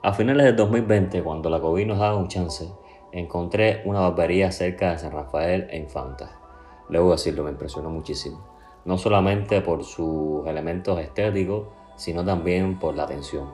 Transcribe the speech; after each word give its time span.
A 0.00 0.12
finales 0.12 0.46
del 0.46 0.54
2020, 0.54 1.24
cuando 1.24 1.50
la 1.50 1.58
COVID 1.58 1.84
nos 1.84 1.98
daba 1.98 2.16
un 2.16 2.28
chance, 2.28 2.70
encontré 3.10 3.82
una 3.84 3.98
barbería 3.98 4.52
cerca 4.52 4.92
de 4.92 4.98
San 4.98 5.10
Rafael 5.10 5.66
e 5.72 5.76
Infanta. 5.76 6.38
Luego 6.88 7.10
decirlo, 7.10 7.42
me 7.42 7.50
impresionó 7.50 7.90
muchísimo. 7.90 8.38
No 8.84 8.96
solamente 8.96 9.60
por 9.60 9.82
sus 9.82 10.46
elementos 10.46 11.00
estéticos, 11.00 11.66
sino 11.96 12.24
también 12.24 12.78
por 12.78 12.94
la 12.94 13.02
atención. 13.02 13.48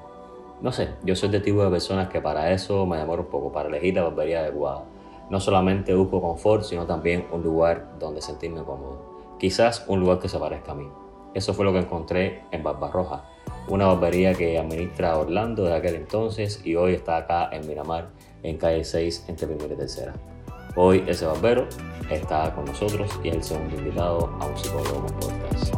No 0.61 0.71
sé, 0.71 0.91
yo 1.03 1.17
soy 1.17 1.31
de 1.31 1.41
tipo 1.41 1.65
de 1.65 1.71
personas 1.71 2.09
que 2.11 2.21
para 2.21 2.53
eso 2.53 2.85
me 2.85 2.99
demoro 2.99 3.23
un 3.23 3.29
poco, 3.29 3.51
para 3.51 3.71
elegir 3.71 3.95
la 3.95 4.03
barbería 4.03 4.41
adecuada. 4.41 4.85
No 5.31 5.41
solamente 5.41 5.95
busco 5.95 6.21
confort, 6.21 6.65
sino 6.65 6.85
también 6.85 7.27
un 7.33 7.43
lugar 7.43 7.99
donde 7.99 8.21
sentirme 8.21 8.63
cómodo. 8.65 8.99
Quizás 9.39 9.87
un 9.89 10.01
lugar 10.01 10.19
que 10.19 10.29
se 10.29 10.39
parezca 10.39 10.73
a 10.73 10.75
mí. 10.75 10.91
Eso 11.35 11.53
fue 11.53 11.65
lo 11.65 11.73
que 11.73 11.81
encontré 11.81 12.45
en 12.53 12.63
Barbarroja, 12.63 13.25
una 13.67 13.87
barbería 13.87 14.35
que 14.35 14.57
administra 14.57 15.19
Orlando 15.19 15.65
de 15.65 15.75
aquel 15.75 15.97
entonces 15.97 16.61
y 16.65 16.77
hoy 16.77 16.95
está 16.95 17.17
acá 17.17 17.49
en 17.51 17.67
Miramar, 17.67 18.07
en 18.45 18.57
calle 18.57 18.85
6, 18.85 19.25
entre 19.27 19.49
primera 19.49 19.75
y 19.75 19.77
tercera. 19.77 20.13
Hoy 20.77 21.03
ese 21.09 21.27
barbero 21.27 21.67
está 22.09 22.55
con 22.55 22.67
nosotros 22.67 23.11
y 23.25 23.31
es 23.31 23.35
el 23.35 23.43
segundo 23.43 23.77
invitado 23.77 24.31
a 24.41 24.47
un 24.47 24.57
psicólogo 24.57 25.07
podcast. 25.07 25.75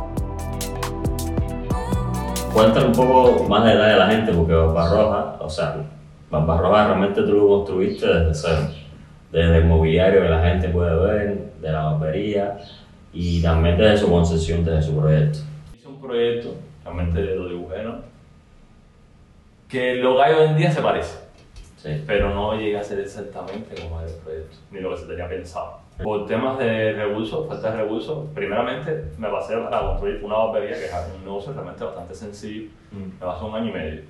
Cuéntale 2.52 2.86
un 2.86 2.92
poco 2.92 3.45
más 3.48 3.64
de 3.64 3.73
edad 3.73 3.88
de 3.88 3.96
la 3.96 4.10
gente, 4.10 4.32
porque 4.34 4.52
Barbarroja, 4.52 5.38
o 5.40 5.48
sea, 5.48 5.76
Barbarroja 6.30 6.88
realmente 6.88 7.23
tú 7.23 7.32
lo 7.32 7.48
construiste 7.48 8.06
desde 8.06 8.34
cero. 8.34 8.68
Desde 9.32 9.56
el 9.56 9.64
mobiliario 9.64 10.20
que 10.20 10.28
la 10.28 10.42
gente 10.42 10.68
puede 10.68 10.95
ver, 10.96 11.52
de 11.62 11.73
la 11.73 11.84
barbería 11.84 12.59
y 13.18 13.40
también 13.40 13.78
desde 13.78 13.96
su 13.96 14.10
concesión, 14.10 14.62
desde 14.62 14.82
su 14.82 15.00
proyecto. 15.00 15.38
Hice 15.74 15.88
un 15.88 15.98
proyecto 16.00 16.54
realmente 16.84 17.22
lo 17.34 17.48
dibujé, 17.48 17.82
¿no? 17.82 17.96
Que 19.68 19.94
lo 19.96 20.16
que 20.16 20.22
hay 20.22 20.34
hoy 20.34 20.48
en 20.48 20.56
día 20.56 20.70
se 20.70 20.82
parece, 20.82 21.18
Sí. 21.78 22.04
pero 22.06 22.34
no 22.34 22.54
llega 22.58 22.80
a 22.80 22.84
ser 22.84 23.00
exactamente 23.00 23.74
como 23.80 24.00
es 24.02 24.12
el 24.12 24.18
proyecto, 24.20 24.56
ni 24.70 24.80
lo 24.80 24.90
que 24.90 24.98
se 25.00 25.06
tenía 25.06 25.28
pensado. 25.28 25.78
Por 26.02 26.26
temas 26.26 26.58
de 26.58 26.92
recursos, 26.92 27.48
falta 27.48 27.70
de 27.70 27.82
recursos, 27.84 28.28
primeramente 28.34 29.04
me 29.16 29.28
pasé 29.30 29.56
para 29.56 29.80
construir 29.80 30.23
una 30.23 30.36
barbería 30.36 30.76
que 30.76 30.84
es 30.84 30.92
un 31.18 31.24
negocio 31.24 31.54
realmente 31.54 31.84
bastante 31.84 32.14
sencillo, 32.14 32.68
Mm. 32.92 33.02
me 33.18 33.26
pasó 33.26 33.46
un 33.46 33.54
año 33.54 33.70
y 33.70 33.73
medio. 33.73 34.02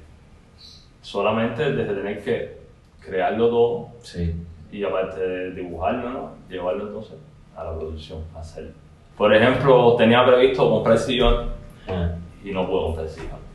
Solamente 1.00 1.72
desde 1.72 1.94
tener 1.94 2.24
que 2.24 2.56
crearlo 3.00 3.48
todo 3.48 3.88
Sí. 4.02 4.34
y 4.72 4.82
aparte 4.82 5.20
de 5.20 5.50
dibujarlo, 5.52 6.10
¿no? 6.10 6.30
llevarlo 6.50 6.88
entonces 6.88 7.14
a 7.56 7.62
la 7.64 7.78
producción, 7.78 8.24
a 8.34 8.40
hacerlo. 8.40 8.72
Por 9.16 9.34
ejemplo, 9.34 9.94
tenía 9.96 10.24
previsto 10.24 10.68
comprar 10.68 10.98
sillón 10.98 11.50
Ah. 11.88 12.10
y 12.44 12.50
no 12.50 12.66
puedo 12.68 12.86
comprar 12.86 13.08
sillón. 13.08 13.46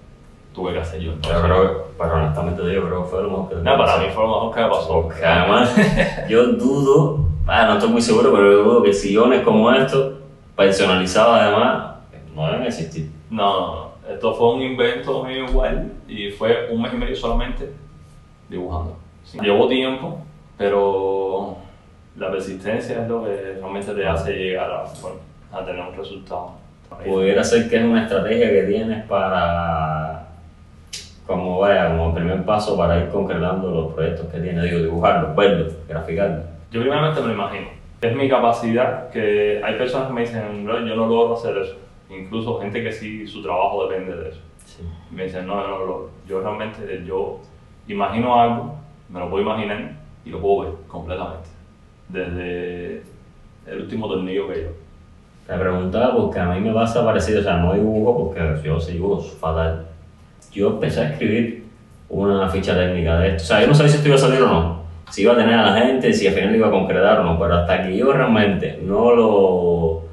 Tuve 0.53 0.73
que 0.73 0.79
hacer 0.79 0.99
yo. 1.01 1.13
Pero, 1.21 1.87
pero 1.97 2.13
honestamente 2.15 2.61
te 2.61 2.69
digo, 2.69 2.87
creo 2.87 3.03
que 3.03 3.09
fue 3.09 3.23
lo 3.23 3.29
mejor 3.29 3.49
que 3.49 3.55
te 3.55 3.61
No, 3.61 3.77
para 3.77 3.97
mí 3.97 4.05
fue 4.13 4.23
lo 4.23 4.29
mejor 4.29 4.53
que 4.55 4.61
me 4.61 4.67
pasó. 4.69 5.01
Porque 5.03 5.25
además, 5.25 5.75
yo 6.29 6.45
dudo, 6.53 7.25
ah, 7.47 7.65
no 7.67 7.73
estoy 7.73 7.89
muy 7.89 8.01
seguro, 8.01 8.31
pero 8.33 8.51
yo 8.51 8.63
dudo 8.63 8.83
que 8.83 8.93
sillones 8.93 9.41
como 9.43 9.71
estos, 9.71 10.15
personalizados 10.55 11.39
además, 11.39 11.95
no 12.35 12.47
deben 12.47 12.63
existir. 12.67 13.09
No, 13.29 13.59
no, 13.59 13.75
no. 13.75 13.91
Esto 14.13 14.33
fue 14.33 14.55
un 14.55 14.61
invento 14.61 15.23
mío 15.23 15.45
igual 15.47 15.91
y 16.07 16.31
fue 16.31 16.67
un 16.69 16.81
mes 16.81 16.93
y 16.93 16.97
medio 16.97 17.15
solamente 17.15 17.71
dibujando. 18.49 18.97
Sí. 19.23 19.39
Llevó 19.41 19.67
tiempo, 19.69 20.17
pero 20.57 21.55
la 22.17 22.29
persistencia 22.29 23.03
es 23.03 23.07
lo 23.07 23.23
que 23.23 23.57
realmente 23.59 23.93
te 23.93 24.05
hace 24.05 24.33
llegar 24.33 24.69
a, 24.69 24.83
bueno, 25.01 25.17
a 25.51 25.65
tener 25.65 25.81
un 25.81 25.95
resultado. 25.95 26.51
Pudiera 27.05 27.43
ser 27.43 27.69
que 27.69 27.77
es 27.77 27.83
una 27.83 28.03
estrategia 28.03 28.49
que 28.51 28.63
tienes 28.63 29.05
para, 29.05 30.27
como 31.25 31.59
vaya, 31.59 31.89
como 31.89 32.13
primer 32.13 32.43
paso 32.43 32.77
para 32.77 32.99
ir 32.99 33.09
concretando 33.09 33.71
los 33.71 33.93
proyectos 33.93 34.27
que 34.27 34.39
tienes, 34.39 34.63
digo, 34.63 34.79
dibujarlos, 34.79 35.35
verlos, 35.35 35.73
graficarlos. 35.87 36.45
Yo 36.71 36.81
primeramente 36.81 37.21
me 37.21 37.27
lo 37.27 37.33
imagino. 37.33 37.67
Es 38.01 38.15
mi 38.15 38.27
capacidad 38.27 39.09
que 39.09 39.61
hay 39.63 39.75
personas 39.75 40.07
que 40.07 40.13
me 40.13 40.21
dicen, 40.21 40.65
"Bro, 40.65 40.79
yo 40.85 40.95
no 40.95 41.05
logro 41.07 41.35
hacer 41.35 41.57
eso. 41.57 41.75
Incluso 42.09 42.59
gente 42.59 42.83
que 42.83 42.91
sí, 42.91 43.25
su 43.25 43.41
trabajo 43.41 43.87
depende 43.87 44.15
de 44.15 44.29
eso. 44.29 44.39
Sí. 44.65 44.83
Me 45.11 45.23
dicen, 45.23 45.47
no, 45.47 45.61
yo 45.61 45.67
no 45.67 45.77
lo 45.79 45.85
logro. 45.85 46.09
Yo 46.27 46.41
realmente, 46.41 47.03
yo 47.05 47.39
imagino 47.87 48.39
algo, 48.39 48.75
me 49.09 49.19
lo 49.19 49.29
puedo 49.29 49.43
imaginar 49.43 49.91
y 50.25 50.29
lo 50.29 50.41
puedo 50.41 50.61
ver 50.71 50.73
completamente. 50.87 51.49
Desde 52.09 53.03
el 53.65 53.81
último 53.81 54.07
tornillo 54.09 54.47
que 54.49 54.61
yo. 54.63 54.69
Te 55.47 55.57
preguntaba 55.57 56.15
porque 56.15 56.39
a 56.39 56.45
mí 56.49 56.61
me 56.61 56.73
pasa 56.73 57.03
parecido, 57.03 57.41
o 57.41 57.43
sea, 57.43 57.57
no 57.57 57.73
dibujo 57.73 58.17
porque 58.17 58.61
yo 58.63 58.79
sí 58.79 58.93
dibujo 58.93 59.21
fatal. 59.21 59.85
Yo 60.51 60.69
empecé 60.69 61.01
a 61.01 61.09
escribir 61.11 61.65
una 62.09 62.47
ficha 62.49 62.75
técnica 62.75 63.19
de 63.19 63.29
esto. 63.29 63.43
O 63.43 63.45
sea, 63.47 63.61
yo 63.61 63.67
no 63.67 63.73
sabía 63.73 63.91
si 63.91 63.97
esto 63.97 64.07
iba 64.09 64.17
a 64.17 64.19
salir 64.19 64.41
o 64.41 64.47
no. 64.47 64.81
Si 65.09 65.23
iba 65.23 65.33
a 65.33 65.37
tener 65.37 65.55
a 65.55 65.71
la 65.71 65.81
gente, 65.81 66.13
si 66.13 66.27
al 66.27 66.33
final 66.33 66.55
iba 66.55 66.67
a 66.67 66.71
concretar 66.71 67.19
o 67.19 67.23
no. 67.23 67.39
Pero 67.39 67.55
hasta 67.55 67.83
que 67.83 67.97
yo 67.97 68.11
realmente 68.11 68.79
no 68.81 69.13
lo, 69.13 70.03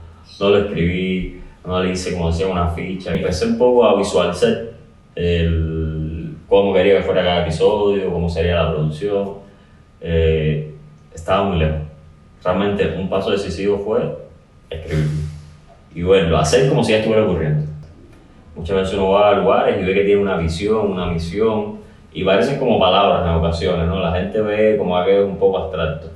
no 0.40 0.50
lo 0.50 0.58
escribí, 0.58 1.40
no 1.64 1.82
le 1.82 1.92
hice 1.92 2.14
como 2.14 2.30
decía 2.30 2.46
una 2.46 2.68
ficha. 2.68 3.12
Empecé 3.12 3.46
un 3.46 3.58
poco 3.58 3.84
a 3.84 3.96
visualizar 3.96 4.56
el, 5.14 6.36
cómo 6.48 6.72
quería 6.72 6.96
que 6.96 7.02
fuera 7.02 7.22
cada 7.22 7.42
episodio, 7.42 8.12
cómo 8.12 8.28
sería 8.28 8.62
la 8.62 8.70
producción. 8.70 9.34
Eh, 10.00 10.74
estaba 11.14 11.44
muy 11.44 11.58
lejos. 11.58 11.80
Realmente 12.42 12.94
un 12.96 13.08
paso 13.08 13.30
decisivo 13.30 13.78
fue 13.78 14.27
escribir 14.70 15.28
y 15.94 16.02
verlo, 16.02 16.38
hacer 16.38 16.68
como 16.68 16.84
si 16.84 16.92
ya 16.92 16.98
estuviera 16.98 17.24
ocurriendo. 17.24 17.64
Muchas 18.54 18.76
veces 18.76 18.94
uno 18.94 19.10
va 19.10 19.30
a 19.30 19.34
lugares 19.34 19.80
y 19.80 19.84
ve 19.84 19.94
que 19.94 20.04
tiene 20.04 20.20
una 20.20 20.36
visión, 20.36 20.92
una 20.92 21.06
misión, 21.06 21.78
y 22.12 22.24
parecen 22.24 22.58
como 22.58 22.78
palabras 22.78 23.26
en 23.26 23.34
ocasiones, 23.34 23.86
¿no? 23.86 24.00
La 24.00 24.12
gente 24.12 24.40
ve 24.40 24.76
como 24.76 24.96
aquello 24.96 25.26
un 25.26 25.36
poco 25.36 25.58
abstracto. 25.58 26.08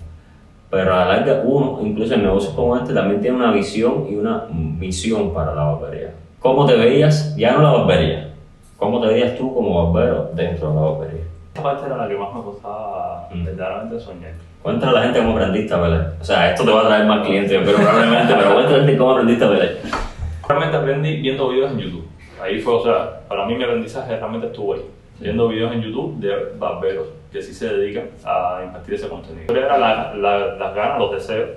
Pero 0.71 0.95
a 0.95 1.05
la 1.05 1.07
larga, 1.07 1.43
uno, 1.45 1.79
incluso 1.83 2.15
en 2.15 2.23
negocios 2.23 2.55
como 2.55 2.77
este, 2.77 2.95
también 2.95 3.21
tiene 3.21 3.37
una 3.37 3.53
visión 3.53 4.07
y 4.11 4.17
una 4.17 4.47
misión 4.51 5.33
para 5.35 5.55
la 5.55 5.65
barbería. 5.65 6.15
¿Cómo 6.41 6.67
te 6.67 6.77
veías, 6.77 7.37
ya 7.37 7.53
no 7.53 7.63
la 7.63 7.71
barbería, 7.73 8.31
cómo 8.77 9.01
te 9.01 9.09
veías 9.09 9.37
tú 9.37 9.55
como 9.55 9.93
barbero 9.93 10.31
dentro 10.35 10.71
de 10.71 10.75
la 10.75 10.81
barbería? 10.81 11.32
Parte 11.61 11.87
era 11.87 11.97
la 11.97 12.09
que 12.09 12.17
más 12.17 12.35
me 12.35 12.43
costaba 12.43 13.29
verdaderamente 13.33 14.01
soñar. 14.01 14.33
Cuéntale 14.63 14.93
a 14.93 15.01
la 15.01 15.03
gente 15.07 15.19
cómo 15.21 15.37
aprendiste 15.37 15.75
a 15.75 15.83
pelear. 15.83 16.13
O 16.21 16.25
sea, 16.25 16.51
esto 16.51 16.65
te 16.65 16.71
va 16.71 16.81
a 16.83 16.87
traer 16.87 17.07
más 17.07 17.27
clientes, 17.27 17.61
pero 17.65 17.77
probablemente, 17.79 18.35
pero 18.35 18.55
cuéntale 18.55 18.75
a 18.77 18.79
la 18.79 18.85
gente 18.87 18.99
cómo 18.99 19.11
aprendiste 19.13 19.45
a 19.45 19.49
pelear. 19.51 19.71
Realmente 20.49 20.77
aprendí 20.77 21.17
viendo 21.21 21.49
videos 21.51 21.73
en 21.73 21.79
YouTube. 21.79 22.09
Ahí 22.43 22.59
fue, 22.61 22.75
o 22.75 22.83
sea, 22.83 23.21
para 23.29 23.45
mí 23.47 23.55
mi 23.55 23.65
aprendizaje 23.65 24.17
realmente 24.17 24.47
estuvo 24.47 24.75
ahí. 24.75 24.83
Viendo 25.21 25.47
videos 25.49 25.73
en 25.73 25.83
YouTube 25.83 26.19
de 26.19 26.53
barberos 26.59 27.07
que 27.31 27.43
sí 27.43 27.53
se 27.55 27.69
dedican 27.69 28.05
a 28.25 28.61
impartir 28.65 28.95
ese 28.95 29.09
contenido. 29.09 29.45
Pero 29.47 29.61
era 29.67 29.79
la- 29.79 30.15
la- 30.15 30.55
las 30.57 30.75
ganas, 30.75 30.99
los 30.99 31.13
deseos 31.13 31.51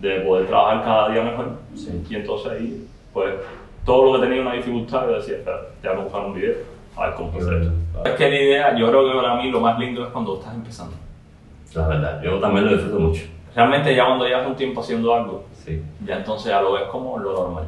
de 0.00 0.20
poder 0.20 0.46
trabajar 0.46 0.84
cada 0.84 1.08
día 1.08 1.22
mejor. 1.22 1.46
Sí. 1.74 2.04
Y 2.10 2.14
entonces 2.16 2.52
ahí, 2.52 2.86
pues, 3.12 3.34
todo 3.84 4.12
lo 4.12 4.20
que 4.20 4.26
tenía 4.26 4.42
una 4.42 4.52
dificultad, 4.54 5.06
yo 5.08 5.14
decía, 5.16 5.36
espera, 5.36 5.60
te 5.82 5.88
voy 5.88 5.96
a 5.98 6.00
buscar 6.00 6.24
un 6.24 6.34
video, 6.34 6.54
a 6.96 7.06
ver 7.06 7.14
cómo 7.14 7.32
se 7.32 7.38
hace 7.38 7.56
esto. 7.62 7.72
Es 8.04 8.12
que 8.12 8.28
la 8.30 8.36
idea, 8.40 8.76
yo 8.76 8.88
creo 8.88 9.10
que 9.10 9.16
para 9.18 9.34
mí 9.36 9.50
lo 9.50 9.60
más 9.60 9.78
lindo 9.78 10.04
es 10.04 10.10
cuando 10.10 10.38
estás 10.38 10.54
empezando. 10.54 10.94
La 11.74 11.88
verdad, 11.88 12.22
yo 12.22 12.38
también 12.38 12.66
lo 12.66 12.72
disfruto 12.72 12.98
mucho. 13.00 13.22
Realmente 13.54 13.94
ya 13.94 14.06
cuando 14.06 14.26
llevas 14.26 14.46
un 14.46 14.56
tiempo 14.56 14.80
haciendo 14.80 15.14
algo, 15.14 15.44
Sí. 15.64 15.82
ya 16.04 16.16
entonces 16.16 16.50
ya 16.50 16.60
lo 16.60 16.72
ves 16.74 16.84
como 16.84 17.18
lo 17.18 17.32
normal. 17.32 17.64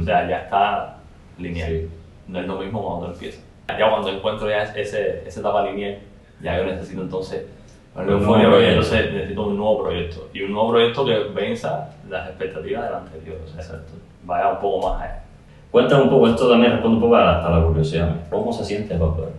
O 0.00 0.04
sea, 0.04 0.26
ya 0.28 0.38
está 0.38 0.96
lineal. 1.38 1.68
Sí. 1.70 1.88
No 2.28 2.40
es 2.40 2.46
lo 2.46 2.56
mismo 2.58 2.82
cuando 2.82 3.12
empieza. 3.12 3.40
Ya 3.68 3.90
cuando 3.90 4.08
encuentro 4.08 4.48
ya 4.48 4.62
ese, 4.62 5.22
esa 5.26 5.40
etapa 5.40 5.62
lineal, 5.68 5.98
ya 6.42 6.56
yo 6.58 6.64
necesito 6.64 7.02
entonces 7.02 7.46
Un 7.94 8.06
nuevo 8.06 8.20
nuevo 8.36 8.50
proyecto. 8.52 8.68
entonces 8.82 9.12
necesito 9.12 9.42
un 9.46 9.56
nuevo 9.56 9.82
proyecto. 9.84 10.28
Y 10.32 10.42
un 10.42 10.52
nuevo 10.52 10.70
proyecto 10.70 11.04
que 11.04 11.18
venza 11.34 11.90
las 12.08 12.28
expectativas 12.28 12.84
del 12.84 12.94
anterior. 12.94 13.38
O 13.44 13.48
sea, 13.48 13.60
Exacto. 13.60 13.92
vaya 14.24 14.48
un 14.52 14.58
poco 14.60 14.88
más 14.88 15.02
allá. 15.02 15.22
Cuéntame 15.70 16.04
un 16.04 16.10
poco, 16.10 16.28
esto 16.28 16.48
también 16.48 16.72
responde 16.72 16.96
un 16.96 17.02
poco 17.02 17.16
a 17.16 17.36
hasta 17.36 17.50
la 17.50 17.66
curiosidad. 17.66 18.28
¿Cómo 18.30 18.52
se 18.52 18.64
siente 18.64 18.94
el 18.94 19.00
barbero? 19.00 19.32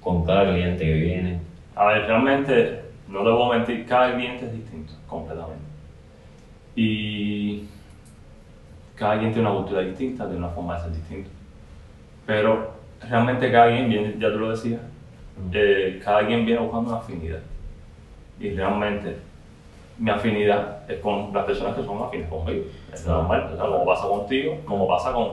Con 0.00 0.24
cada 0.24 0.52
cliente 0.52 0.84
que 0.84 0.94
viene. 0.94 1.40
A 1.74 1.86
ver, 1.86 2.06
realmente, 2.06 2.82
no 3.08 3.24
le 3.24 3.30
voy 3.30 3.54
a 3.54 3.58
mentir, 3.58 3.86
cada 3.86 4.14
cliente 4.14 4.46
es 4.46 4.52
distinto, 4.52 4.92
completamente. 5.08 5.64
Y 6.76 7.64
cada 8.94 9.18
quien 9.18 9.32
tiene 9.32 9.48
una 9.48 9.58
cultura 9.58 9.80
distinta, 9.80 10.24
tiene 10.24 10.38
una 10.38 10.50
forma 10.50 10.76
de 10.76 10.82
ser 10.82 10.92
distinta. 10.92 11.30
Pero 12.26 12.72
realmente 13.08 13.50
cada 13.50 13.70
quien 13.70 13.88
viene, 13.88 14.14
ya 14.18 14.32
tú 14.32 14.38
lo 14.38 14.50
decías, 14.50 14.80
eh, 15.52 16.00
cada 16.04 16.26
quien 16.26 16.44
viene 16.44 16.60
buscando 16.60 16.90
una 16.90 17.00
afinidad. 17.00 17.40
Y 18.38 18.50
realmente 18.50 19.16
mi 19.98 20.10
afinidad 20.10 20.90
es 20.90 20.98
con 21.00 21.32
las 21.32 21.44
personas 21.44 21.76
que 21.76 21.84
son 21.84 22.02
afines 22.02 22.28
conmigo. 22.28 22.64
Es 22.92 23.06
normal, 23.06 23.50
o 23.52 23.56
sea, 23.56 23.66
como 23.66 23.84
pasa 23.84 24.08
contigo, 24.08 24.58
como 24.64 24.88
pasa 24.88 25.12
con 25.12 25.24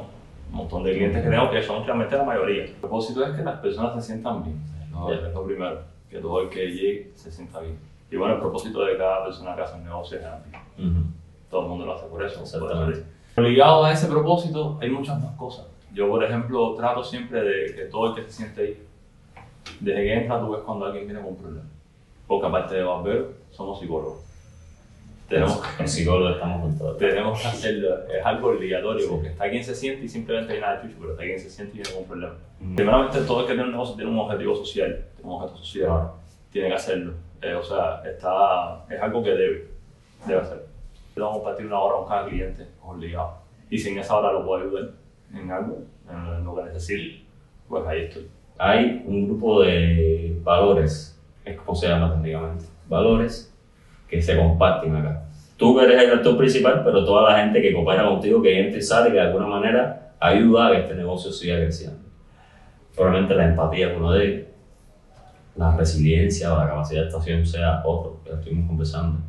un 0.52 0.58
montón 0.58 0.84
de 0.84 0.94
clientes 0.94 1.24
que 1.24 1.30
tengo 1.30 1.50
que 1.50 1.64
son 1.64 1.86
realmente 1.86 2.16
la 2.16 2.24
mayoría. 2.24 2.66
El 2.66 2.72
propósito 2.72 3.26
es 3.26 3.36
que 3.36 3.44
las 3.44 3.60
personas 3.60 3.96
se 3.96 4.02
sientan 4.02 4.44
bien. 4.44 4.60
No. 4.92 5.12
Es 5.12 5.34
lo 5.34 5.44
primero, 5.46 5.80
que 6.10 6.20
todo 6.20 6.42
el 6.42 6.50
que 6.50 6.68
llegue 6.68 7.12
se 7.16 7.32
sienta 7.32 7.60
bien. 7.60 7.78
Y 8.12 8.18
bueno, 8.18 8.36
el 8.36 8.40
propósito 8.42 8.84
de 8.84 8.98
cada 8.98 9.24
persona 9.24 9.56
que 9.56 9.62
hace 9.62 9.76
un 9.78 9.86
negocio 9.86 10.18
es 10.18 10.24
ganar 10.24 10.42
bien. 10.50 10.92
Ujú. 10.92 11.04
Todo 11.50 11.62
el 11.62 11.68
mundo 11.68 11.86
lo 11.86 11.94
hace 11.94 12.06
por 12.08 12.24
eso. 12.24 12.44
Ligado 13.38 13.86
a 13.86 13.92
ese 13.92 14.08
propósito 14.08 14.78
hay 14.82 14.90
muchas 14.90 15.22
más 15.22 15.34
cosas. 15.36 15.66
Yo, 15.94 16.10
por 16.10 16.24
ejemplo, 16.24 16.76
trato 16.76 17.04
siempre 17.04 17.42
de 17.42 17.76
que 17.76 17.82
todo 17.86 18.08
el 18.08 18.16
que 18.16 18.24
se 18.24 18.32
siente 18.32 18.62
ahí 18.62 18.88
Desde 19.80 20.04
que 20.04 20.14
entras 20.14 20.42
tú 20.42 20.52
ves 20.52 20.62
cuando 20.66 20.86
alguien 20.86 21.06
viene 21.06 21.22
con 21.22 21.32
un 21.32 21.38
problema. 21.38 21.66
Porque 22.28 22.48
aparte 22.48 22.76
de 22.76 22.84
barberos, 22.84 23.28
somos 23.52 23.80
psicólogos. 23.80 24.31
Tenemos, 25.32 25.62
Los 25.80 25.90
psicólogos 25.92 26.34
estamos 26.34 26.62
con 26.62 26.78
todo. 26.78 26.96
tenemos 26.98 27.42
que 27.42 27.48
hacerlo, 27.48 28.08
es 28.10 28.26
algo 28.26 28.50
obligatorio, 28.50 29.10
porque 29.10 29.30
está 29.30 29.50
quien 29.50 29.64
se 29.64 29.74
siente 29.74 30.04
y 30.06 30.10
simplemente 30.10 30.54
hay 30.54 30.60
nada 30.60 30.82
chucho, 30.82 30.96
pero 31.00 31.12
está 31.14 31.24
quien 31.24 31.40
se 31.40 31.50
siente 31.50 31.72
y 31.74 31.76
viene 31.78 31.90
con 31.92 32.02
un 32.04 32.08
problema. 32.10 32.34
Mm. 32.60 32.76
Primeramente, 32.76 33.22
todo 33.22 33.40
el 33.42 33.46
que 33.48 33.54
tiene 33.54 33.64
un 33.64 33.72
negocio 33.72 33.96
tiene 33.96 34.12
un 34.12 34.20
objetivo 34.20 34.56
social, 34.56 35.06
tiene 35.16 35.32
un 35.32 35.42
objeto 35.42 35.58
social, 35.58 35.86
Claro. 35.88 36.14
tiene 36.52 36.68
que 36.68 36.74
hacerlo. 36.76 37.14
Eh, 37.42 37.54
o 37.56 37.64
sea, 37.64 38.02
está, 38.06 38.86
es 38.94 39.02
algo 39.02 39.24
que 39.24 39.30
debe, 39.32 39.68
debe 40.28 40.42
hacer. 40.42 40.66
Vamos 41.16 41.32
a 41.32 41.40
compartir 41.40 41.66
una 41.66 41.80
hora 41.80 41.96
con 41.98 42.08
cada 42.10 42.28
cliente, 42.28 42.68
obligado. 42.84 43.34
Y 43.70 43.78
si 43.80 43.90
en 43.90 44.00
esa 44.00 44.18
hora 44.18 44.34
lo 44.34 44.46
puedo 44.46 44.64
ayudar 44.64 44.90
en 45.34 45.50
algo, 45.50 45.78
en 46.10 46.44
lo 46.44 46.56
que 46.56 46.64
necesite, 46.64 47.24
pues 47.70 47.88
ahí 47.88 48.02
estoy. 48.02 48.28
Hay 48.58 49.04
un 49.08 49.28
grupo 49.28 49.62
de 49.62 50.38
valores, 50.44 51.18
es 51.46 51.58
como 51.58 51.74
se 51.76 51.88
llama 51.88 52.12
técnicamente, 52.14 52.66
valores 52.90 53.51
que 54.12 54.22
se 54.22 54.38
comparten 54.38 54.96
acá. 54.96 55.24
Tú 55.56 55.78
que 55.78 55.86
eres 55.86 56.04
el 56.04 56.12
actor 56.12 56.38
principal, 56.38 56.82
pero 56.84 57.06
toda 57.06 57.32
la 57.32 57.40
gente 57.40 57.62
que 57.62 57.74
coopera 57.74 58.04
contigo, 58.04 58.42
que 58.42 58.60
entra 58.60 58.78
y 58.78 58.82
sale, 58.82 59.10
que 59.10 59.16
de 59.16 59.22
alguna 59.22 59.48
manera 59.48 60.12
ayuda 60.20 60.68
a 60.68 60.72
que 60.72 60.82
este 60.82 60.96
negocio 60.96 61.32
siga 61.32 61.56
creciendo. 61.56 62.00
Probablemente 62.94 63.36
la 63.36 63.46
empatía 63.46 63.92
es 63.92 63.98
uno 63.98 64.12
de 64.12 64.26
ellos, 64.26 64.48
la 65.56 65.76
resiliencia 65.78 66.54
o 66.54 66.58
la 66.58 66.68
capacidad 66.68 67.02
de 67.02 67.08
actuación 67.08 67.46
sea 67.46 67.82
otro, 67.86 68.20
que 68.26 68.32
estuvimos 68.32 68.68
conversando. 68.68 69.20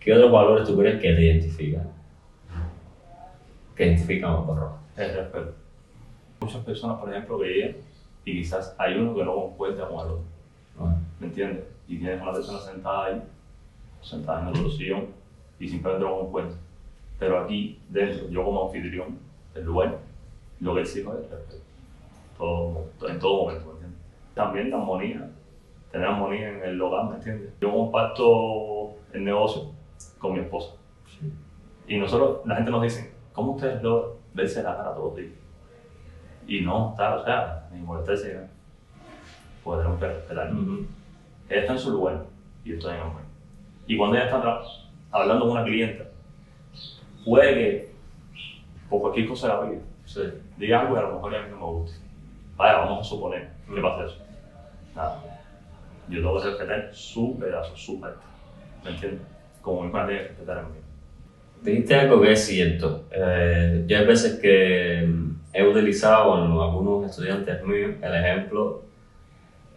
¿Qué 0.00 0.12
otros 0.12 0.32
valores 0.32 0.66
tú 0.66 0.76
crees 0.76 1.00
que 1.00 1.12
te 1.12 1.22
identifican? 1.22 1.88
Que 3.76 3.86
identifican 3.86 4.30
a. 4.30 4.72
El 4.96 5.14
respeto. 5.14 5.54
Muchas 6.40 6.64
personas, 6.64 6.98
por 6.98 7.10
ejemplo, 7.10 7.38
que 7.38 7.46
llegan 7.46 7.76
y 8.24 8.42
quizás 8.42 8.74
hay 8.78 8.98
uno 8.98 9.14
que 9.14 9.24
no 9.24 9.34
concuerda 9.34 9.88
con 9.88 10.00
el 10.00 10.12
otro. 10.12 10.24
¿Me 11.20 11.26
entiendes? 11.28 11.64
Y 11.86 11.98
tienes 11.98 12.20
una 12.20 12.32
persona 12.32 12.58
sentada 12.58 13.06
ahí, 13.06 13.22
o 14.02 14.04
sentada 14.04 14.42
en 14.42 14.48
otro 14.48 14.70
sillón, 14.70 15.06
y 15.58 15.68
simplemente 15.68 16.04
no 16.04 16.18
concuerda. 16.18 16.56
Pero 17.18 17.38
aquí, 17.38 17.78
dentro, 17.88 18.28
yo 18.28 18.44
como 18.44 18.66
anfitrión 18.66 19.18
del 19.54 19.64
lugar, 19.64 19.98
lo 20.60 20.74
que 20.74 20.80
exijo 20.80 21.14
es 21.14 21.30
respeto. 21.30 21.62
Todo, 22.36 22.86
en 23.08 23.18
todo 23.18 23.44
momento, 23.44 23.66
¿me 23.66 23.72
entiendes? 23.72 24.00
También 24.34 24.70
la 24.70 24.78
armonía, 24.78 25.30
tener 25.92 26.08
armonía 26.08 26.48
en 26.48 26.64
el 26.64 26.82
hogar, 26.82 27.10
¿me 27.10 27.16
entiendes? 27.16 27.50
Yo 27.60 27.70
comparto 27.70 28.96
el 29.12 29.24
negocio 29.24 29.70
con 30.18 30.32
mi 30.32 30.40
esposa. 30.40 30.74
Y 31.86 31.98
nosotros, 31.98 32.40
la 32.46 32.56
gente 32.56 32.70
nos 32.70 32.82
dice, 32.82 33.12
¿cómo 33.32 33.52
ustedes 33.52 33.82
lo 33.82 34.16
verse 34.34 34.62
la 34.62 34.76
cara 34.76 34.94
todos 34.94 35.12
los 35.12 35.16
días? 35.16 35.32
Y 36.46 36.60
no, 36.60 36.94
tal, 36.96 37.18
o 37.18 37.24
sea, 37.24 37.68
ni 37.72 37.80
molestarse, 37.80 38.34
¿no? 38.34 38.62
pues 39.62 39.78
tenemos 39.78 40.00
que 40.00 40.06
respetar. 40.06 40.52
Ujú. 40.52 40.86
Ella 41.48 41.60
está 41.60 41.72
en 41.72 41.78
su 41.78 41.90
lugar 41.92 42.24
y 42.64 42.70
yo 42.70 42.74
estoy 42.76 42.94
en 42.94 43.00
el. 43.00 43.21
Y 43.86 43.96
cuando 43.96 44.16
ella 44.16 44.26
está 44.26 44.38
atrás, 44.38 44.86
hablando 45.10 45.44
con 45.46 45.52
una 45.56 45.64
clienta, 45.64 46.04
puede 47.24 47.54
que, 47.54 47.92
por 48.88 49.00
cualquier 49.00 49.28
cosa 49.28 49.48
de 49.48 49.54
la 49.54 49.70
vida, 49.70 49.82
Sí. 50.04 50.20
diga 50.56 50.80
algo 50.80 50.94
que 50.94 51.00
a 51.00 51.04
lo 51.04 51.14
mejor 51.14 51.34
a 51.34 51.42
mí 51.42 51.46
no 51.50 51.56
me 51.56 51.64
guste. 51.64 51.98
Vaya, 52.56 52.78
vamos 52.78 53.06
a 53.06 53.10
suponer 53.10 53.48
que 53.66 53.80
Mm. 53.80 53.82
pasa 53.82 54.04
eso. 54.06 54.18
Nada. 54.94 55.22
Yo 56.08 56.18
tengo 56.18 56.38
que 56.40 56.48
respetar 56.48 56.90
su 56.92 57.38
pedazo, 57.38 57.76
su 57.76 58.00
parte. 58.00 58.18
¿Me 58.84 58.90
entiendes? 58.90 59.20
Como 59.62 59.82
mi 59.82 59.90
padre 59.90 60.06
tiene 60.14 60.22
que 60.22 60.28
respetar 60.30 60.58
el 60.58 60.64
mío. 60.64 60.82
Dijiste 61.62 61.94
algo 61.94 62.20
que 62.20 62.32
es 62.32 62.44
cierto. 62.44 63.04
Eh, 63.12 63.84
yo 63.86 63.98
hay 63.98 64.04
veces 64.04 64.40
que 64.40 65.04
mm, 65.06 65.30
he 65.52 65.62
utilizado 65.62 66.30
con 66.30 66.40
algunos 66.60 67.08
estudiantes 67.08 67.62
míos 67.64 67.92
el 68.02 68.14
ejemplo. 68.14 68.82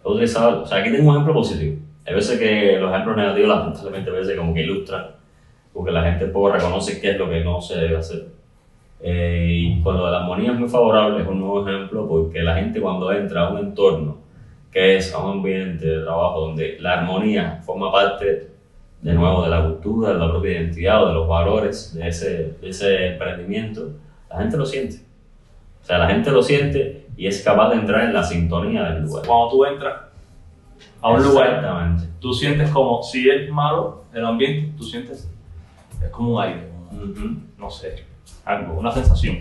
He 0.04 0.10
utilizado, 0.10 0.64
o 0.64 0.66
sea, 0.66 0.80
aquí 0.80 0.92
tengo 0.92 1.08
un 1.10 1.16
ejemplo 1.16 1.34
positivo. 1.36 1.78
Hay 2.06 2.14
veces 2.14 2.40
que 2.40 2.78
los 2.80 2.92
ejemplos 2.92 3.18
negativos, 3.18 3.50
lamentablemente, 3.50 4.10
a 4.10 4.14
veces 4.14 4.38
como 4.38 4.54
que 4.54 4.62
ilustran, 4.62 5.08
porque 5.74 5.92
la 5.92 6.04
gente 6.04 6.28
poco 6.28 6.52
reconoce 6.52 7.02
qué 7.02 7.12
es 7.12 7.18
lo 7.18 7.30
que 7.30 7.44
no 7.44 7.60
se 7.60 7.78
debe 7.78 7.98
hacer. 7.98 8.28
Eh, 9.02 9.48
y 9.50 9.84
de 9.84 9.92
la 9.92 10.22
armonía 10.22 10.52
es 10.54 10.60
muy 10.60 10.70
favorable, 10.70 11.22
es 11.22 11.28
un 11.28 11.40
nuevo 11.40 11.68
ejemplo, 11.68 12.08
porque 12.08 12.42
la 12.42 12.56
gente 12.56 12.80
cuando 12.80 13.12
entra 13.12 13.48
a 13.48 13.50
un 13.52 13.60
entorno 13.60 14.18
que 14.72 14.98
es 14.98 15.14
a 15.14 15.20
un 15.20 15.38
ambiente 15.38 15.88
de 15.88 16.04
trabajo 16.04 16.42
donde 16.42 16.78
la 16.82 17.00
armonía 17.00 17.62
forma 17.66 17.92
parte 17.92 18.50
de 19.02 19.14
nuevo 19.14 19.44
de 19.44 19.50
la 19.50 19.64
cultura, 19.64 20.12
de 20.12 20.20
la 20.20 20.30
propia 20.30 20.52
identidad 20.52 21.04
o 21.04 21.08
de 21.08 21.14
los 21.14 21.28
valores 21.28 21.94
de 21.94 22.08
ese, 22.08 22.56
de 22.60 22.70
ese 22.70 23.08
emprendimiento, 23.14 23.92
la 24.30 24.40
gente 24.40 24.58
lo 24.58 24.66
siente. 24.66 24.98
O 25.82 25.86
sea, 25.86 25.98
la 26.00 26.08
gente 26.08 26.30
lo 26.32 26.44
siente 26.44 27.06
y 27.16 27.28
es 27.28 27.42
capaz 27.42 27.70
de 27.70 27.76
entrar 27.76 28.04
en 28.04 28.14
la 28.14 28.24
sintonía 28.24 28.84
del 28.84 29.04
lugar. 29.04 29.26
Cuando 29.26 29.50
tú 29.50 29.66
entras 29.66 29.94
a 31.02 31.12
un 31.12 31.24
lugar, 31.24 31.48
Exactamente. 31.48 32.04
tú 32.20 32.34
sientes 32.34 32.70
como, 32.72 33.04
si 33.04 33.30
es 33.30 33.50
malo 33.52 34.04
el 34.14 34.26
ambiente, 34.26 34.74
tú 34.78 34.84
sientes, 34.84 35.30
es 36.04 36.10
como 36.10 36.36
un 36.36 36.42
aire, 36.44 36.70
como, 36.90 37.04
Ujú. 37.04 37.38
no 37.58 37.70
sé, 37.70 38.04
algo, 38.46 38.74
una 38.80 38.92
sensación. 38.92 39.40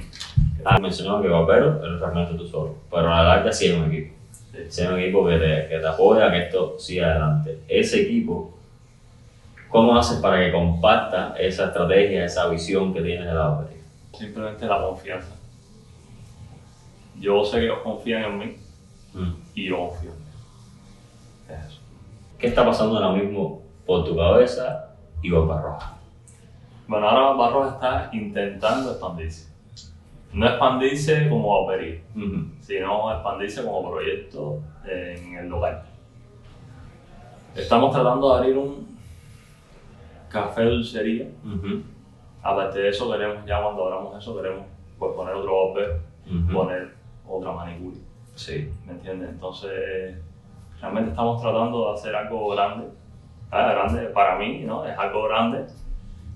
Ah, 0.65 0.79
mencionaba 0.79 1.21
que 1.23 1.29
Barbero 1.29 1.85
eres 1.85 2.01
realmente 2.01 2.35
tú 2.35 2.47
solo, 2.47 2.75
pero 2.91 3.13
a 3.13 3.23
la 3.23 3.29
larga 3.37 3.53
sí 3.53 3.67
es 3.67 3.77
un 3.77 3.85
equipo. 3.93 4.15
Sí. 4.33 4.59
Sí 4.69 4.83
es 4.83 4.89
un 4.89 4.99
equipo 4.99 5.27
que 5.27 5.37
te, 5.39 5.69
que 5.69 5.79
te 5.79 5.87
apoya 5.87 6.31
que 6.31 6.45
esto 6.45 6.77
siga 6.79 7.11
adelante. 7.11 7.59
Ese 7.69 8.03
equipo, 8.03 8.57
¿cómo 9.69 9.97
haces 9.99 10.19
para 10.21 10.39
que 10.41 10.53
comparta 10.53 11.35
esa 11.39 11.67
estrategia, 11.67 12.25
esa 12.25 12.49
visión 12.49 12.95
que 12.95 13.03
tienes 13.03 13.27
de 13.27 13.35
la 13.35 13.49
barbería? 13.49 13.83
Simplemente 14.13 14.65
la 14.67 14.81
confianza. 14.81 15.35
Yo 17.21 17.45
sé 17.45 17.59
que 17.59 17.65
ellos 17.67 17.79
confían 17.83 18.25
en 18.25 18.39
mí 18.39 18.57
Mm. 19.15 19.33
y 19.55 19.69
yo 19.69 19.79
confío 19.79 20.11
en 20.11 20.24
eso. 21.49 21.81
¿Qué 22.39 22.49
está 22.49 22.65
pasando 22.65 22.97
ahora 22.99 23.13
mismo 23.23 23.63
por 23.87 24.05
tu 24.05 24.17
cabeza 24.17 24.95
y 25.23 25.31
Barba 25.31 25.61
Roja? 25.63 25.95
Bueno, 26.87 27.09
ahora 27.09 27.35
Barros 27.37 27.73
está 27.75 28.11
intentando 28.13 28.91
expandirse. 28.91 29.53
No 30.33 30.47
expandirse 30.47 31.29
como 31.29 31.65
barbería, 31.65 32.01
Ujú. 32.15 32.47
sino 32.61 33.13
expandirse 33.13 33.65
como 33.65 33.91
proyecto 33.91 34.61
en 34.85 35.37
el 35.37 35.49
local. 35.49 35.83
Estamos 37.55 37.93
tratando 37.95 38.33
de 38.33 38.39
abrir 38.39 38.59
un 38.59 38.99
café 40.29 40.65
dulcería. 40.65 41.29
Ujú. 41.45 41.83
Aparte 42.43 42.81
de 42.81 42.89
eso, 42.89 43.11
queremos, 43.11 43.47
ya 43.47 43.63
cuando 43.63 43.85
abramos 43.85 44.19
eso, 44.21 44.37
queremos 44.37 44.65
pues, 44.99 45.13
poner 45.15 45.35
otro 45.35 45.73
Ujú. 45.73 46.53
poner 46.53 46.95
otra 47.27 47.53
manicure. 47.53 47.97
Sí. 48.35 48.71
¿Me 48.85 48.93
entiendes? 48.93 49.31
Entonces, 49.31 50.17
realmente 50.85 51.11
estamos 51.11 51.41
tratando 51.41 51.89
de 51.89 51.95
hacer 51.95 52.15
algo 52.15 52.49
grande. 52.51 52.87
Ah, 53.51 53.73
grande 53.73 54.03
para 54.09 54.37
mí, 54.37 54.61
¿no? 54.67 54.85
Es 54.85 54.97
algo 54.99 55.25
grande 55.25 55.65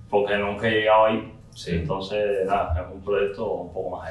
porque 0.09 0.37
nunca 0.39 0.69
he 0.69 0.71
llegado 0.73 1.05
ahí. 1.07 1.35
Sí. 1.51 1.77
Entonces, 1.77 2.47
nada, 2.47 2.81
es 2.81 2.95
un 2.95 3.01
proyecto 3.03 3.45
un 3.51 3.73
poco 3.73 3.97
más. 3.99 4.09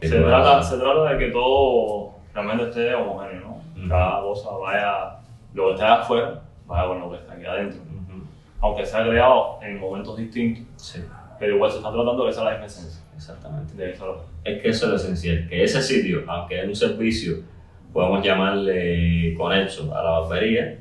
Sí, 0.00 0.08
Se 0.08 0.20
trata, 0.20 0.62
se 0.62 0.78
trata 0.78 1.12
de 1.12 1.18
que 1.18 1.30
todo 1.32 2.12
realmente 2.32 2.64
esté 2.68 2.94
homogéneo, 2.94 3.40
¿no? 3.40 3.62
Ujú. 3.80 3.88
Cada 3.88 4.20
cosa 4.22 4.50
vaya, 4.56 5.16
lo 5.54 5.66
que 5.68 5.72
está 5.74 5.94
afuera, 6.00 6.42
vaya 6.66 6.88
con 6.88 7.00
lo 7.00 7.10
que 7.10 7.16
está 7.16 7.32
aquí 7.34 7.44
adentro. 7.44 7.80
Ujú. 7.82 8.22
Aunque 8.60 8.86
se 8.86 8.96
ha 8.96 9.02
creado 9.08 9.58
en 9.62 9.78
momentos 9.80 10.16
distintos, 10.16 10.64
Sí, 10.76 11.02
pero 11.38 11.56
igual 11.56 11.70
se 11.70 11.78
está 11.78 11.90
tratando 11.92 12.22
de 12.22 12.28
que 12.30 12.34
sea 12.34 12.44
la 12.44 12.50
misma 12.52 12.66
esencia. 12.66 13.02
exactamente. 13.16 13.74
De 13.74 13.90
eso, 13.90 14.24
Es 14.44 14.62
que 14.62 14.68
eso 14.68 14.84
es 14.86 14.90
lo 14.90 14.96
esencial, 14.96 15.48
que 15.48 15.64
ese 15.64 15.82
sitio, 15.82 16.22
aunque 16.28 16.60
es 16.60 16.68
un 16.68 16.76
servicio, 16.76 17.38
podemos 17.96 18.22
llamarle 18.22 19.34
conexo 19.38 19.90
a 19.96 20.02
la 20.02 20.10
barbería, 20.20 20.76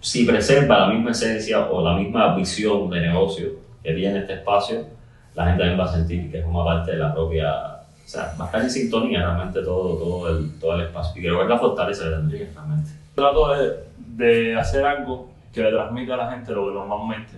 si 0.00 0.24
preserva 0.24 0.78
la 0.78 0.86
misma 0.86 1.10
esencia 1.10 1.66
o 1.66 1.84
la 1.84 1.94
misma 1.94 2.34
visión 2.34 2.88
de 2.88 3.02
negocio 3.02 3.50
que 3.82 3.92
tiene 3.92 4.20
este 4.20 4.32
espacio, 4.34 4.86
la 5.34 5.44
gente 5.44 5.58
también 5.58 5.78
va 5.78 5.84
a 5.84 5.94
sentir 5.94 6.30
que 6.30 6.38
es 6.38 6.46
una 6.46 6.64
parte 6.64 6.92
de 6.92 6.96
la 6.96 7.12
propia, 7.12 7.52
o 7.52 8.08
sea, 8.08 8.34
va 8.40 8.44
a 8.44 8.46
estar 8.46 8.62
en 8.62 8.70
sintonía 8.70 9.20
realmente 9.20 9.62
todo, 9.62 9.98
todo, 9.98 10.28
el, 10.30 10.58
todo 10.58 10.74
el 10.76 10.86
espacio. 10.86 11.20
Y 11.20 11.24
creo 11.24 11.36
que 11.36 11.42
es 11.42 11.48
la 11.50 11.58
fortaleza 11.58 12.08
de 12.08 12.14
Enrique 12.16 12.48
realmente. 12.54 12.90
Trato 13.14 13.54
de, 13.54 13.84
de 13.98 14.56
hacer 14.56 14.86
algo 14.86 15.28
que 15.52 15.62
le 15.62 15.70
transmita 15.70 16.14
a 16.14 16.16
la 16.16 16.30
gente 16.30 16.52
lo 16.52 16.68
que 16.68 16.72
normalmente 16.72 17.32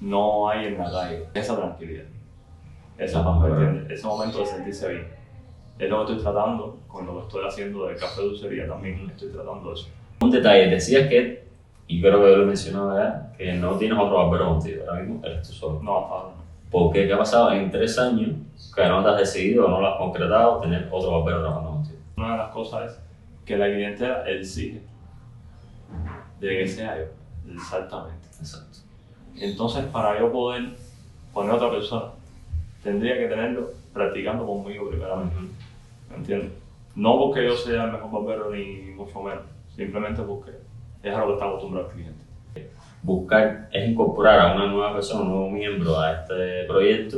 no 0.00 0.48
hay 0.48 0.66
en 0.66 0.78
la 0.78 0.92
calle. 0.92 1.24
Esa 1.34 1.56
tranquilidad. 1.56 2.04
Esa 2.98 3.24
paz. 3.24 3.50
Ese 3.90 4.06
momento 4.06 4.38
de 4.38 4.46
sentirse 4.46 4.88
bien. 4.88 5.21
Es 5.78 5.88
lo 5.88 6.06
que 6.06 6.12
estoy 6.12 6.22
tratando 6.22 6.78
con 6.86 7.06
lo 7.06 7.16
que 7.16 7.26
estoy 7.26 7.46
haciendo 7.46 7.86
de 7.86 7.96
café 7.96 8.22
dulcería 8.22 8.68
también. 8.68 9.10
Estoy 9.10 9.30
tratando 9.30 9.72
eso. 9.72 9.88
Un 10.20 10.30
detalle, 10.30 10.68
decías 10.68 11.08
que, 11.08 11.44
y 11.88 12.00
creo 12.00 12.22
que 12.22 12.30
yo 12.30 12.36
lo 12.36 12.42
he 12.44 12.46
mencionado 12.46 12.96
ya, 12.96 13.32
que 13.36 13.54
no 13.54 13.76
tienes 13.76 13.98
otro 13.98 14.16
barbero 14.16 14.50
contigo, 14.50 14.84
ahora 14.88 15.02
mismo 15.02 15.24
eres 15.24 15.48
tú 15.48 15.54
solo. 15.54 15.82
No, 15.82 15.92
ahora 15.92 16.28
no. 16.36 16.42
Porque 16.70 17.06
¿qué 17.06 17.12
ha 17.12 17.18
pasado 17.18 17.52
en 17.52 17.70
tres 17.70 17.98
años 17.98 18.30
que 18.74 18.86
no 18.86 19.02
te 19.02 19.10
has 19.10 19.18
decidido 19.18 19.66
o 19.66 19.68
no 19.68 19.80
lo 19.80 19.88
has 19.88 19.98
concretado 19.98 20.60
tener 20.60 20.88
otro 20.90 21.10
barbero 21.10 21.40
trabajando 21.40 21.70
contigo? 21.70 21.98
Una 22.16 22.32
de 22.32 22.38
las 22.38 22.50
cosas 22.50 22.92
es 22.92 23.00
que 23.44 23.56
la 23.56 23.66
clientela 23.66 24.24
exige 24.28 24.80
de 26.40 26.48
que 26.48 26.66
sea 26.66 26.96
yo. 26.96 27.52
Exactamente. 27.52 28.28
Exacto. 28.38 28.78
Entonces, 29.36 29.84
para 29.86 30.18
yo 30.18 30.30
poder 30.30 30.70
poner 31.32 31.52
a 31.52 31.56
otra 31.56 31.70
persona, 31.70 32.04
tendría 32.82 33.18
que 33.18 33.26
tenerlo 33.26 33.70
practicando 33.92 34.46
conmigo 34.46 34.88
primeramente. 34.88 35.36
¿Me 36.10 36.16
entiendes? 36.16 36.52
No 36.94 37.18
porque 37.18 37.46
yo 37.46 37.56
sea 37.56 37.84
el 37.84 37.92
mejor 37.92 38.10
barbero 38.12 38.50
ni 38.50 38.92
mucho 38.94 39.22
menos, 39.22 39.42
Simplemente 39.74 40.20
busque. 40.22 40.50
Es 41.02 41.14
a 41.14 41.20
lo 41.20 41.28
que 41.28 41.32
está 41.34 41.46
acostumbrado 41.46 41.88
el 41.88 41.94
cliente. 41.94 42.22
Buscar 43.02 43.68
es 43.72 43.88
incorporar 43.90 44.38
a 44.40 44.54
una 44.54 44.66
nueva 44.66 44.92
persona, 44.94 45.22
un 45.22 45.28
nuevo 45.30 45.50
miembro 45.50 45.98
a 45.98 46.12
este 46.12 46.64
proyecto 46.68 47.16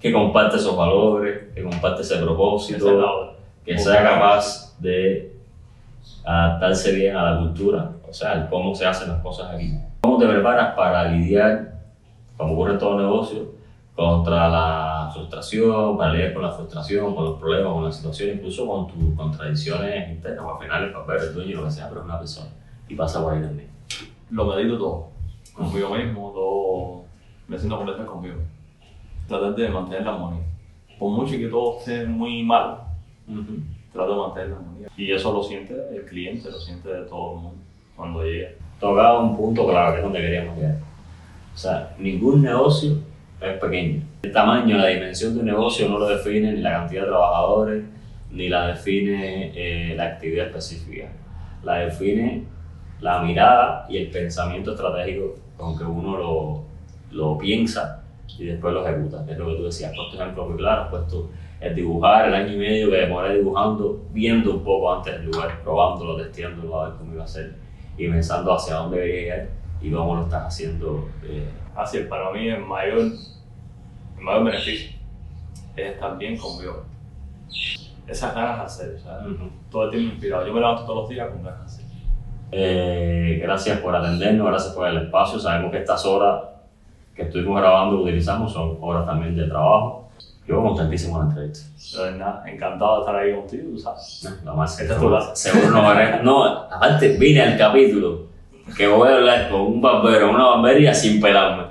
que 0.00 0.12
comparte 0.12 0.56
esos 0.56 0.76
valores, 0.76 1.52
que 1.54 1.62
comparte 1.62 2.02
ese 2.02 2.16
propósito, 2.18 3.34
que 3.64 3.74
Buscar- 3.74 3.94
sea 3.94 4.02
capaz 4.02 4.76
de 4.80 5.32
adaptarse 6.24 6.92
bien 6.94 7.16
a 7.16 7.30
la 7.32 7.38
cultura, 7.38 7.90
o 8.08 8.12
sea, 8.12 8.32
el 8.34 8.48
cómo 8.48 8.74
se 8.74 8.84
hacen 8.86 9.08
las 9.08 9.22
cosas 9.22 9.54
aquí. 9.54 9.72
¿Cómo 10.00 10.18
te 10.18 10.26
preparas 10.26 10.74
para 10.74 11.04
lidiar, 11.08 11.74
como 12.36 12.52
ocurre 12.54 12.72
en 12.72 12.78
todo 12.78 12.98
negocio, 12.98 13.46
contra 13.98 14.48
la 14.48 15.10
frustración, 15.12 15.98
para 15.98 16.12
lidiar 16.12 16.32
con 16.32 16.44
la 16.44 16.52
frustración, 16.52 17.16
con 17.16 17.24
los 17.24 17.40
problemas, 17.40 17.72
con 17.72 17.84
la 17.84 17.90
situación, 17.90 18.36
incluso 18.36 18.64
con 18.64 18.86
tus 18.86 19.16
contradicciones 19.16 20.10
internas, 20.10 20.44
o 20.44 20.54
al 20.54 20.62
final 20.62 20.84
el 20.84 20.92
papel, 20.92 21.52
lo 21.52 21.64
que 21.64 21.70
sea, 21.72 21.88
pero 21.88 22.02
es 22.02 22.04
una 22.04 22.20
persona 22.20 22.48
y 22.88 22.94
pasa 22.94 23.20
por 23.20 23.34
ahí 23.34 23.42
también. 23.42 23.68
Lo 24.30 24.44
medito 24.44 24.78
todo. 24.78 25.08
Conmigo 25.52 25.96
mismo, 25.96 26.30
todo. 26.32 27.04
Me 27.48 27.58
siento 27.58 27.76
completo 27.76 28.06
conmigo. 28.06 28.36
Tratar 29.26 29.56
de 29.56 29.68
mantener 29.68 30.04
la 30.04 30.14
armonía. 30.14 30.44
Por 30.96 31.10
mucho 31.10 31.32
que 31.32 31.48
todo 31.48 31.80
esté 31.80 32.06
muy 32.06 32.44
mal, 32.44 32.78
trato 33.92 34.12
de 34.12 34.20
mantener 34.20 34.50
la 34.50 34.56
armonía. 34.58 34.88
Y 34.96 35.10
eso 35.10 35.32
lo 35.32 35.42
siente 35.42 35.74
el 35.92 36.04
cliente, 36.04 36.48
lo 36.48 36.60
siente 36.60 36.88
de 36.88 37.02
todo 37.02 37.34
el 37.34 37.40
mundo 37.40 37.58
cuando 37.96 38.22
llega. 38.22 38.50
tocaba 38.78 39.18
un 39.18 39.36
punto 39.36 39.66
clave, 39.66 39.94
que 39.94 39.98
es 39.98 40.04
donde 40.04 40.20
queríamos 40.20 40.56
llegar. 40.56 40.76
O 41.52 41.58
sea, 41.58 41.96
ningún 41.98 42.42
negocio 42.42 43.08
es 43.40 43.58
pequeño. 43.58 44.02
El 44.22 44.32
tamaño, 44.32 44.76
la 44.76 44.86
dimensión 44.86 45.34
de 45.34 45.40
un 45.40 45.46
negocio 45.46 45.88
no 45.88 45.98
lo 45.98 46.08
define 46.08 46.52
ni 46.52 46.60
la 46.60 46.72
cantidad 46.72 47.02
de 47.02 47.08
trabajadores, 47.08 47.84
ni 48.30 48.48
la 48.48 48.68
define 48.68 49.52
eh, 49.54 49.94
la 49.96 50.06
actividad 50.06 50.46
específica. 50.46 51.08
La 51.62 51.78
define 51.78 52.44
la 53.00 53.22
mirada 53.22 53.86
y 53.88 53.98
el 53.98 54.10
pensamiento 54.10 54.72
estratégico 54.72 55.36
con 55.56 55.78
que 55.78 55.84
uno 55.84 56.16
lo, 56.16 56.64
lo 57.12 57.38
piensa 57.38 58.02
y 58.38 58.46
después 58.46 58.74
lo 58.74 58.86
ejecuta. 58.86 59.24
Es 59.28 59.38
lo 59.38 59.46
que 59.48 59.54
tú 59.56 59.64
decías. 59.64 59.92
Por 59.94 60.14
ejemplo, 60.14 60.48
muy 60.48 60.58
claro, 60.58 60.90
puesto 60.90 61.30
el 61.60 61.74
dibujar 61.74 62.28
el 62.28 62.34
año 62.34 62.54
y 62.54 62.56
medio 62.56 62.90
que 62.90 62.96
demoré 62.96 63.34
dibujando, 63.36 64.04
viendo 64.12 64.54
un 64.54 64.62
poco 64.62 64.94
antes 64.94 65.14
del 65.14 65.26
lugar, 65.26 65.60
probándolo, 65.62 66.16
testeándolo, 66.16 66.80
a 66.80 66.88
ver 66.88 66.98
cómo 66.98 67.14
iba 67.14 67.24
a 67.24 67.28
ser 67.28 67.54
y 67.96 68.08
pensando 68.08 68.54
hacia 68.54 68.76
dónde 68.76 68.98
quería 68.98 69.20
llegar 69.20 69.48
y 69.80 69.90
cómo 69.92 70.16
lo 70.16 70.22
estás 70.22 70.46
haciendo. 70.46 71.08
eh, 71.24 71.50
Así 71.76 71.98
es, 71.98 72.06
para 72.06 72.30
mí 72.32 72.48
el 72.48 72.64
mayor, 72.64 72.98
el 72.98 74.22
mayor 74.24 74.44
beneficio 74.44 74.96
es 75.76 75.92
estar 75.92 76.18
bien 76.18 76.36
conmigo. 76.36 76.82
Esas 78.06 78.34
ganas 78.34 78.58
de 78.58 78.64
hacer, 78.64 78.96
o 78.96 78.98
sea, 78.98 79.18
ujú. 79.20 79.50
todo 79.70 79.84
el 79.84 79.90
tiempo 79.90 80.12
inspirado. 80.14 80.46
Yo 80.46 80.52
me 80.52 80.60
levanto 80.60 80.84
todos 80.84 81.02
los 81.02 81.08
días 81.10 81.28
con 81.28 81.42
ganas 81.42 81.60
de 81.60 81.66
hacer. 81.66 81.84
Eh, 82.50 83.38
gracias 83.42 83.78
por 83.80 83.94
atendernos, 83.94 84.46
gracias 84.46 84.72
por 84.74 84.88
el 84.88 84.96
espacio. 85.04 85.38
Sabemos 85.38 85.70
que 85.70 85.78
estas 85.78 86.04
horas 86.06 86.42
que 87.14 87.22
estuvimos 87.22 87.60
grabando 87.60 87.98
y 87.98 88.02
utilizamos 88.04 88.52
son 88.52 88.78
horas 88.80 89.04
también 89.06 89.36
de 89.36 89.46
trabajo. 89.46 90.08
Yo 90.46 90.62
contentísimo 90.62 91.18
de 91.18 91.24
la 91.24 91.30
entrevista. 91.30 91.98
De 91.98 92.10
verdad, 92.10 92.48
encantado 92.48 92.94
de 92.94 93.00
estar 93.00 93.16
ahí 93.16 93.34
contigo, 93.36 93.70
tú 93.72 93.78
sabes. 93.78 94.26
¿no? 94.44 94.50
Lo 94.52 94.56
más 94.56 94.80
Esta 94.80 94.94
es 94.94 95.00
tu 95.00 95.10
casa. 95.10 95.36
seguro 95.36 95.70
no 95.70 96.22
No, 96.22 96.44
aparte 96.44 97.18
vine 97.18 97.42
al 97.42 97.58
capítulo 97.58 98.27
que 98.76 98.86
voy 98.86 99.08
a 99.08 99.14
hablar 99.16 99.48
con 99.50 99.60
un 99.60 99.80
barbero, 99.80 100.30
una 100.30 100.44
barbería 100.44 100.94
sin 100.94 101.20
pelarme. 101.20 101.64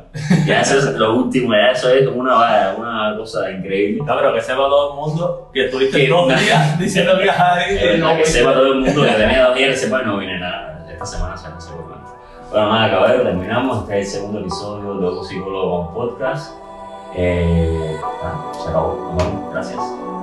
Ya 0.46 0.62
eso 0.62 0.78
es 0.78 0.86
lo 0.96 1.16
último, 1.16 1.54
ya 1.54 1.72
eso 1.72 1.90
es 1.90 2.08
una, 2.08 2.74
una 2.78 3.16
cosa 3.18 3.52
increíble. 3.52 4.04
No, 4.04 4.16
pero 4.18 4.34
que 4.34 4.42
sepa 4.42 4.64
todo 4.64 4.92
el 4.92 4.96
mundo 4.96 5.52
que 5.54 5.66
estuviste 5.66 6.08
dos 6.08 6.28
días 6.28 6.80
diciendo 6.80 7.18
que 7.18 7.26
verdad 7.26 7.98
no 8.00 8.18
que 8.18 8.26
sepa 8.26 8.54
todo 8.54 8.74
el 8.74 8.80
mundo 8.80 9.04
que 9.04 9.12
tenía 9.12 9.46
dos 9.46 9.56
días 9.56 9.70
que 9.72 9.78
sepa 9.78 10.02
no 10.02 10.18
vine 10.18 10.40
nada. 10.40 10.86
Esta 10.92 11.06
semana 11.06 11.38
se 11.38 11.48
seguramente. 11.60 12.10
Bueno, 12.50 12.74
nada, 12.74 12.90
caballero, 12.90 13.24
terminamos. 13.24 13.84
Este 13.84 14.00
es 14.00 14.08
el 14.08 14.20
segundo 14.22 14.40
episodio 14.40 14.96
de 14.96 15.02
Loco 15.02 15.24
Psicólogo 15.24 15.94
Podcast. 15.94 16.54
Eh, 17.16 17.98
ah, 18.24 18.52
se 18.54 18.70
acabó. 18.70 19.18
Gracias. 19.52 20.17